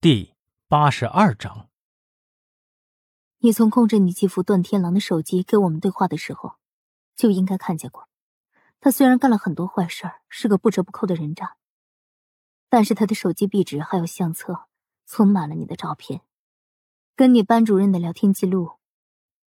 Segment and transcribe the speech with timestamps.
[0.00, 0.32] 第
[0.68, 1.68] 八十二章，
[3.38, 6.54] 你从控制你继父段天狼的手机给我们对话的时候，
[7.16, 8.08] 就应该看见过。
[8.78, 11.56] 他虽然干了很多坏事儿，是个不折不扣的人渣，
[12.68, 14.68] 但是他的手机壁纸还有相册，
[15.04, 16.20] 存满了你的照片，
[17.16, 18.78] 跟你班主任的聊天记录，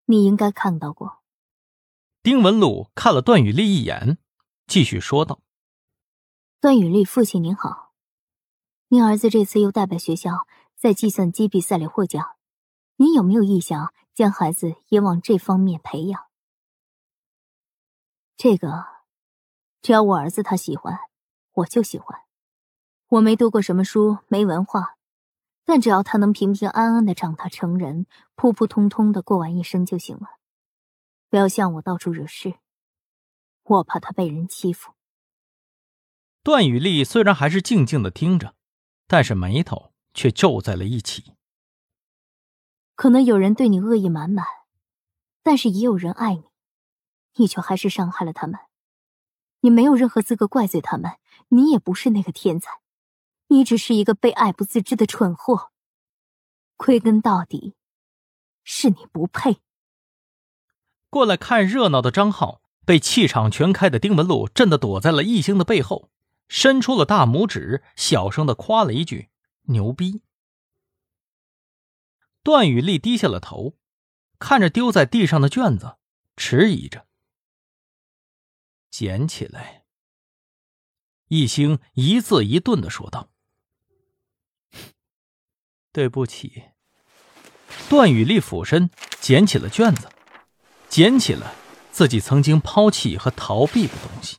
[0.06, 1.22] 你应该看到过。
[2.24, 4.18] 丁文璐看了段雨丽一眼，
[4.66, 5.42] 继续说道
[6.62, 7.87] ：“段雨丽，父亲您好。”
[8.90, 10.48] 您儿子这次又代表学校
[10.78, 12.38] 在计算机比赛里获奖，
[12.96, 16.28] 您有没有意向将孩子也往这方面培养？
[18.38, 18.86] 这个，
[19.82, 20.98] 只要我儿子他喜欢，
[21.52, 22.22] 我就喜欢。
[23.08, 24.96] 我没读过什么书，没文化，
[25.66, 30.38] 但只要他能平平安安的长大成人，普普通通的过完一生就行了。
[31.30, 32.54] 不要向我到处惹事，
[33.64, 34.94] 我怕他被人欺负。
[36.42, 38.56] 段雨丽虽然还是静静的听着。
[39.08, 41.34] 但是眉头却皱在了一起。
[42.96, 44.46] 可能有人对你恶意满满，
[45.44, 46.44] 但是也有人爱你，
[47.36, 48.60] 你却还是伤害了他们。
[49.62, 51.14] 你没有任何资格怪罪他们，
[51.50, 52.70] 你也不是那个天才，
[53.48, 55.72] 你只是一个被爱不自知的蠢货。
[56.76, 57.76] 归根到底，
[58.64, 59.58] 是你不配。
[61.10, 66.10] 过来看热闹的张浩被气场全开的丁文璐震得躲在了易星的背后。
[66.48, 69.30] 伸出了大拇指，小声的夸了一句
[69.70, 70.24] ：“牛逼。”
[72.44, 73.78] 段雨丽低下了头，
[74.40, 75.98] 看着丢在地上的卷子，
[76.38, 77.08] 迟疑着
[78.90, 79.84] ：“捡起来。”
[81.28, 83.30] 一星一字一顿的说道
[85.92, 86.70] ：“对不起。”
[87.90, 90.10] 段雨丽俯身捡起了卷子，
[90.88, 91.54] 捡起了
[91.92, 94.38] 自己曾经抛弃和逃避的东西。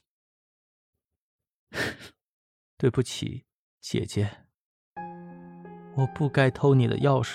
[2.80, 3.44] 对不起，
[3.80, 4.30] 姐姐，
[5.96, 7.34] 我不该偷你的钥匙，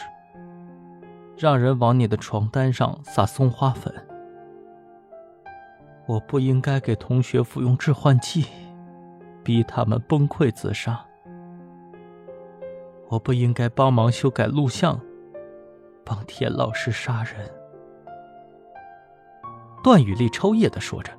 [1.37, 3.93] 让人往你的床单上撒松花粉。
[6.07, 8.45] 我不应该给同学服用致幻剂，
[9.43, 11.05] 逼他们崩溃自杀。
[13.09, 14.97] 我不应该帮忙修改录像，
[16.05, 17.51] 帮田老师杀人。
[19.83, 21.11] 段雨丽抽噎的说着。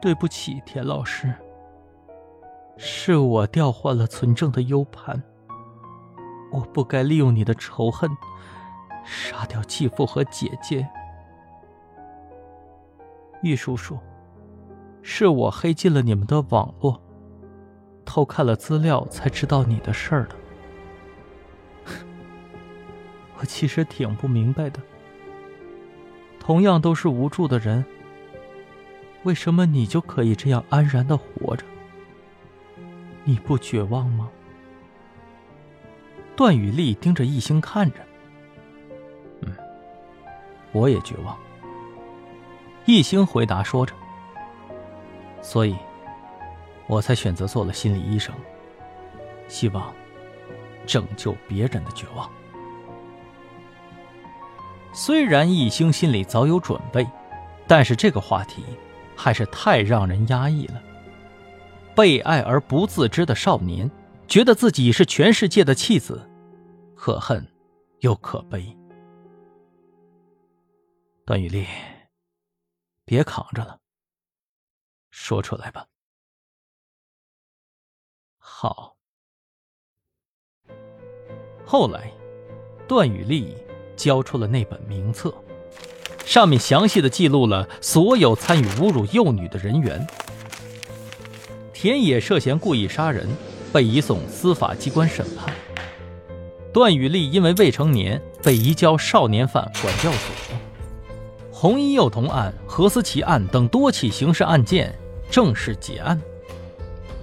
[0.00, 1.34] 对不起，田老师，
[2.76, 5.22] 是我调换了存证的 U 盘。
[6.52, 8.08] 我不该利用你的仇恨，
[9.04, 10.88] 杀掉继父和姐姐。
[13.42, 13.98] 玉叔叔，
[15.02, 17.02] 是我黑进了你们的网络，
[18.04, 20.36] 偷看了资料才知道你的事儿的。
[23.38, 24.80] 我其实挺不明白的，
[26.38, 27.84] 同样都是无助的人。
[29.28, 31.62] 为什么你就可以这样安然的活着？
[33.24, 34.30] 你不绝望吗？
[36.34, 37.98] 段雨丽盯着易星看着。
[39.42, 39.54] 嗯，
[40.72, 41.36] 我也绝望。
[42.86, 43.94] 易星回答说着。
[45.42, 45.76] 所以，
[46.86, 48.34] 我才选择做了心理医生，
[49.46, 49.92] 希望
[50.86, 52.30] 拯救别人的绝望。
[54.94, 57.06] 虽然易星心里早有准备，
[57.66, 58.64] 但是这个话题。
[59.18, 60.80] 还是太让人压抑了。
[61.96, 63.90] 被爱而不自知的少年，
[64.28, 66.24] 觉得自己是全世界的弃子，
[66.94, 67.44] 可恨
[67.98, 68.64] 又可悲。
[71.26, 71.66] 段雨丽，
[73.04, 73.80] 别扛着了，
[75.10, 75.84] 说出来吧。
[78.38, 78.96] 好。
[81.66, 82.12] 后来，
[82.86, 83.54] 段雨丽
[83.96, 85.34] 交出了那本名册。
[86.28, 90.06] 上面详细的记录了所有参与侮辱幼女的人员。
[91.72, 93.26] 田野涉嫌故意杀人，
[93.72, 95.50] 被移送司法机关审判。
[96.70, 100.20] 段雨丽因为未成年，被移交少年犯管教所。
[101.50, 104.94] 红衣幼童案、何思琪案等多起刑事案件
[105.30, 106.20] 正式结案。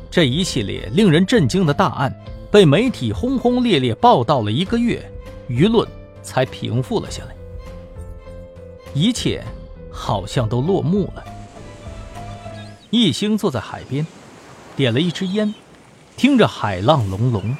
[0.09, 2.11] 这一系列令人震惊的大案，
[2.49, 4.99] 被媒体轰轰烈烈报道了一个月，
[5.47, 5.87] 舆论
[6.23, 7.35] 才平复了下来。
[8.95, 9.43] 一切
[9.91, 11.23] 好像都落幕了。
[12.91, 14.07] 一星坐在海边，
[14.77, 15.53] 点了一支烟，
[16.15, 17.57] 听着海浪隆隆。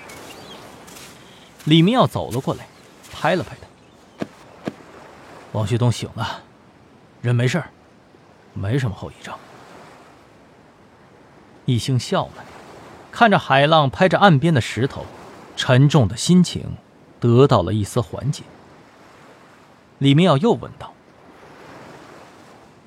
[1.66, 2.66] 李明耀走了过来，
[3.12, 4.26] 拍了拍他
[5.52, 6.42] ：“王旭东醒了，
[7.22, 7.62] 人没事
[8.54, 9.36] 没什么后遗症。”
[11.66, 12.46] 一星笑了，
[13.12, 15.06] 看着海浪拍着岸边的石头，
[15.58, 16.78] 沉重的心情
[17.20, 18.44] 得到了一丝缓解。
[19.98, 20.94] 李明耀又问道。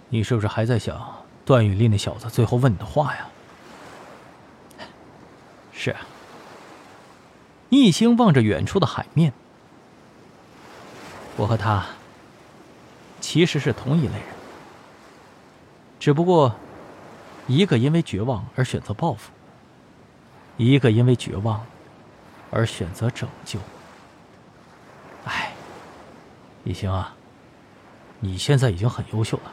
[0.09, 3.29] 你是不是还在想段雨丽那小子最后问你的话呀？
[5.73, 6.01] 是啊。
[7.71, 9.33] 一星望着远处的海面，
[11.37, 11.85] 我和他
[13.21, 14.23] 其实是同一类人，
[16.01, 16.55] 只不过
[17.47, 19.31] 一个因为绝望而选择报复，
[20.57, 21.67] 一个因为绝望
[22.51, 23.59] 而选择拯救。
[25.27, 25.53] 哎，
[26.65, 27.15] 一星啊，
[28.21, 29.53] 你现在已经很优秀了，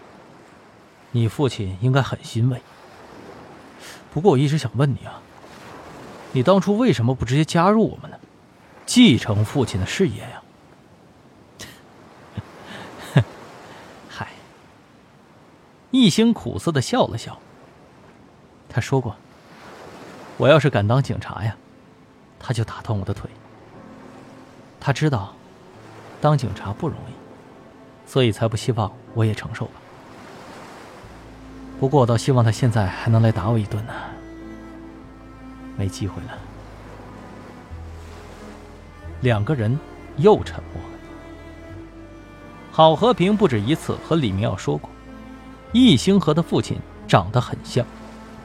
[1.15, 2.61] 你父亲应该很欣慰。
[4.13, 5.21] 不过我一直想问你啊。
[6.33, 8.19] 你当初为什么不直接加入我们呢？
[8.85, 10.43] 继承父亲的事业呀？
[14.09, 14.27] 嗨，
[15.91, 17.39] 一星苦涩的笑了笑。
[18.67, 19.15] 他说过
[20.35, 21.55] ：“我要是敢当警察呀，
[22.37, 23.29] 他就打断我的腿。”
[24.81, 25.33] 他知道，
[26.19, 27.13] 当警察不容易，
[28.05, 29.79] 所以才不希望我也承受吧。
[31.79, 33.93] 不过我倒希望他现在还能来打我一顿呢。
[35.77, 36.37] 没机会了。
[39.21, 39.77] 两个人
[40.17, 40.89] 又沉默了。
[42.71, 44.89] 郝和平不止一次和李明耀说过，
[45.73, 46.77] 易星和他父亲
[47.07, 47.85] 长得很像，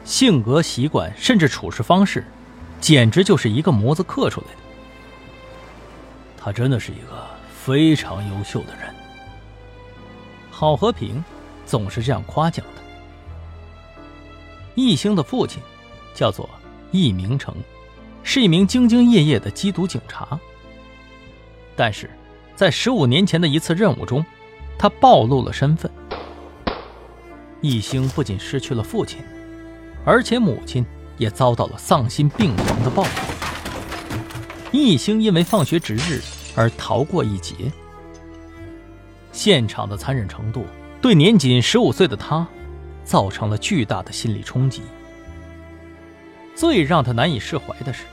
[0.03, 2.25] 性格、习惯甚至处事方式，
[2.79, 4.57] 简直就是一个模子刻出来的。
[6.37, 8.93] 他真的是一个非常优秀的人。
[10.49, 11.23] 郝和平
[11.65, 12.81] 总是这样夸奖他。
[14.75, 15.61] 易星的父亲
[16.13, 16.49] 叫做。
[16.93, 17.55] 易明成
[18.21, 20.37] 是一名兢兢业业的缉毒警察，
[21.73, 22.09] 但是，
[22.53, 24.25] 在十五年前的一次任务中，
[24.77, 25.89] 他暴露了身份。
[27.61, 29.19] 易星不仅失去了父亲，
[30.03, 30.85] 而且母亲
[31.17, 33.33] 也遭到了丧心病狂的报复。
[34.73, 36.21] 易星因为放学值日
[36.57, 37.55] 而逃过一劫，
[39.31, 40.65] 现场的残忍程度
[41.01, 42.45] 对年仅十五岁的他
[43.03, 44.81] 造成了巨大的心理冲击。
[46.55, 48.03] 最让他难以释怀的是，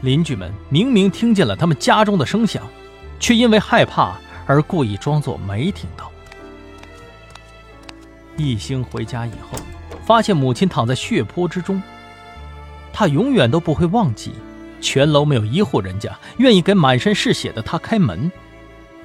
[0.00, 2.66] 邻居们明明听见了他们家中的声响，
[3.18, 4.16] 却因为害怕
[4.46, 6.10] 而故意装作没听到。
[8.36, 9.58] 一星回家以后，
[10.06, 11.82] 发现母亲躺在血泊之中，
[12.92, 14.32] 他永远都不会忘记，
[14.80, 18.32] 全楼没有一户人家愿意给满身是血的他开门，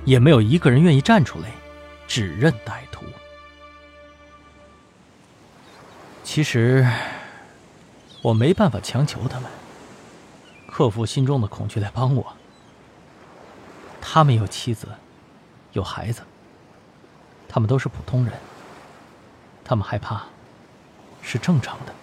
[0.05, 1.49] 也没有一个人愿意站出来
[2.07, 2.94] 指认歹徒。
[6.25, 6.85] 其实。
[8.21, 9.47] 我没办法强求他们
[10.67, 12.35] 克服心中的恐惧来帮我。
[14.01, 14.87] 他们有妻子，
[15.73, 16.23] 有孩子，
[17.47, 18.33] 他们都是普通人。
[19.63, 20.23] 他们害怕，
[21.21, 21.93] 是正常的。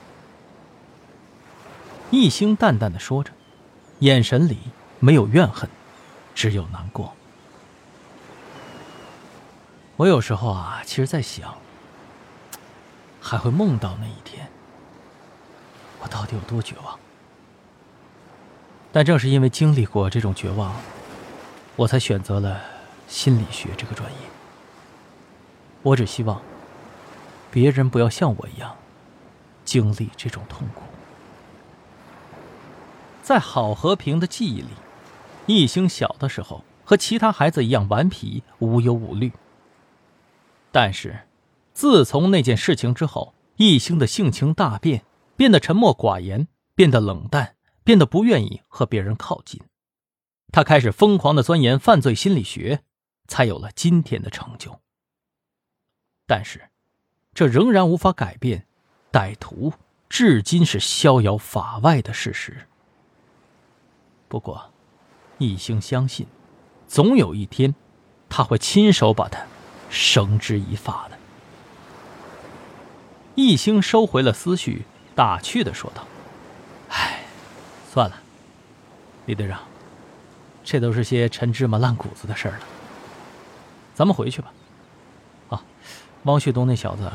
[2.13, 3.33] 一星淡淡的说着，
[3.99, 4.59] 眼神里
[5.01, 5.69] 没有怨恨，
[6.37, 7.15] 只有难过。
[9.97, 11.59] 我有时候啊，其实在想，
[13.23, 14.51] 还会梦到那一天。
[16.01, 16.99] 我到底有多绝望？
[18.91, 20.75] 但正是因为经历过这种绝望，
[21.77, 22.61] 我才选择了
[23.07, 24.19] 心理学这个专业。
[25.83, 26.43] 我只希望
[27.51, 28.77] 别人不要像我一样
[29.65, 30.83] 经历这种痛苦。
[33.23, 34.69] 在郝和平的记忆里，
[35.47, 39.33] 易星小的时候和其他孩子一样顽皮、无忧无虑。
[40.71, 41.21] 但是，
[41.73, 45.05] 自从那件事情之后，易星的性情大变。
[45.35, 49.61] 变得沉默寡言，变得冷淡，变得不愿意和别人靠近。
[50.53, 52.85] 他开始疯狂的钻研犯罪心理学，
[53.27, 54.79] 才有了今天的成就。
[56.27, 56.69] 但是，
[57.35, 58.67] 这仍然无法改变
[59.11, 59.73] 歹徒
[60.09, 62.69] 至今是逍遥法外的事实。
[64.29, 64.71] 不过，
[65.39, 66.27] 一星相信，
[66.87, 67.75] 总有一天，
[68.29, 69.45] 他会亲手把他
[69.91, 71.12] 绳之以法的。
[73.35, 74.85] 一星收回了思绪。
[75.15, 76.07] 打趣的说道
[76.89, 77.21] ：“哎，
[77.93, 78.17] 算了，
[79.27, 79.59] 李队长，
[80.65, 82.61] 这都是些陈芝麻烂谷子的事儿了。
[83.95, 84.51] 咱们回去吧。
[85.51, 85.63] 啊，
[86.23, 87.13] 汪旭东那小子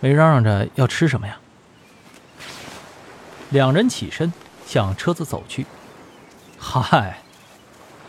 [0.00, 1.38] 没嚷嚷着要吃什么呀？”
[3.48, 4.30] 两人起身
[4.66, 5.64] 向车子走去。
[6.58, 7.22] 嗨，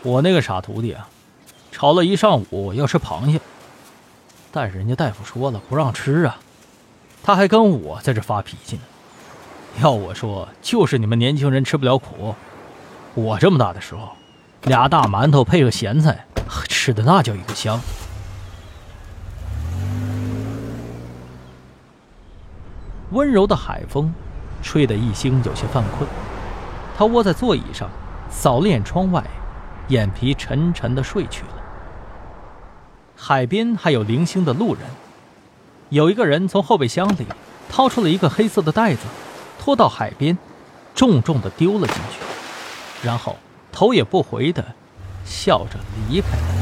[0.02, 1.08] 我那个傻徒弟啊，
[1.72, 3.40] 吵了一上午要吃螃蟹，
[4.52, 6.38] 但是人家大夫说了不让吃啊，
[7.22, 8.82] 他还跟我在这发脾气呢。
[9.80, 12.34] 要我说，就是你们年轻人吃不了苦。
[13.14, 14.10] 我这么大的时候，
[14.62, 16.26] 俩大馒头配个咸菜，
[16.68, 17.80] 吃的那叫一个香。
[23.12, 24.12] 温柔的海风，
[24.62, 26.08] 吹得一星有些犯困。
[26.96, 27.88] 他窝在座椅上，
[28.30, 29.24] 扫了眼窗外，
[29.88, 31.48] 眼皮沉沉的睡去了。
[33.16, 34.82] 海边还有零星的路人，
[35.90, 37.26] 有一个人从后备箱里
[37.68, 39.00] 掏出了一个黑色的袋子
[39.58, 40.38] 拖到海边
[40.94, 43.36] 重重的丢了进去然后
[43.72, 44.64] 头也不回的
[45.24, 45.78] 笑着
[46.08, 46.59] 离开了。